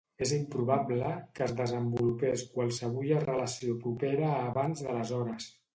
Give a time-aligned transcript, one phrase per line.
[0.25, 5.53] És improbable que es desenvolupés qualsevulla relació propera abans d'aleshores.